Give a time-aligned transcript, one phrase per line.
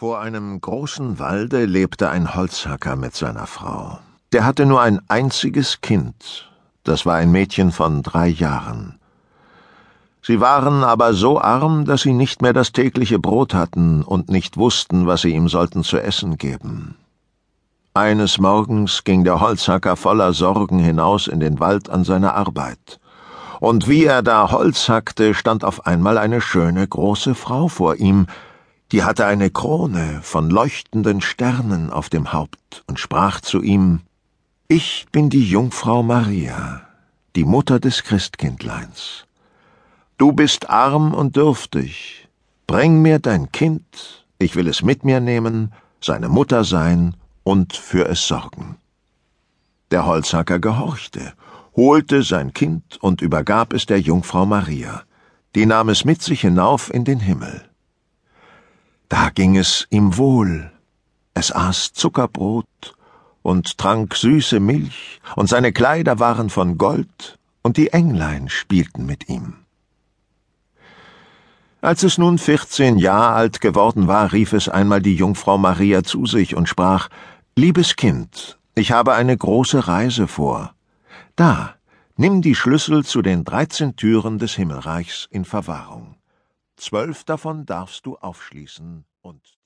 [0.00, 3.98] Vor einem großen Walde lebte ein Holzhacker mit seiner Frau.
[4.32, 6.50] Der hatte nur ein einziges Kind,
[6.84, 8.98] das war ein Mädchen von drei Jahren.
[10.22, 14.56] Sie waren aber so arm, dass sie nicht mehr das tägliche Brot hatten und nicht
[14.56, 16.96] wussten, was sie ihm sollten zu essen geben.
[17.92, 23.00] Eines Morgens ging der Holzhacker voller Sorgen hinaus in den Wald an seine Arbeit.
[23.60, 28.28] Und wie er da Holz hackte, stand auf einmal eine schöne große Frau vor ihm,
[28.92, 34.00] die hatte eine Krone von leuchtenden Sternen auf dem Haupt und sprach zu ihm
[34.66, 36.82] Ich bin die Jungfrau Maria,
[37.36, 39.26] die Mutter des Christkindleins.
[40.18, 42.28] Du bist arm und dürftig.
[42.66, 45.72] Bring mir dein Kind, ich will es mit mir nehmen,
[46.02, 47.14] seine Mutter sein
[47.44, 48.76] und für es sorgen.
[49.90, 51.32] Der Holzhacker gehorchte,
[51.76, 55.02] holte sein Kind und übergab es der Jungfrau Maria.
[55.54, 57.69] Die nahm es mit sich hinauf in den Himmel.
[59.10, 60.70] Da ging es ihm wohl.
[61.34, 62.94] Es aß Zuckerbrot
[63.42, 69.28] und trank süße Milch, und seine Kleider waren von Gold, und die Englein spielten mit
[69.28, 69.56] ihm.
[71.80, 76.24] Als es nun vierzehn Jahre alt geworden war, rief es einmal die Jungfrau Maria zu
[76.26, 77.08] sich und sprach
[77.56, 80.72] Liebes Kind, ich habe eine große Reise vor.
[81.34, 81.74] Da,
[82.16, 86.14] nimm die Schlüssel zu den dreizehn Türen des Himmelreichs in Verwahrung.
[86.76, 89.58] Zwölf davon darfst du aufschließen und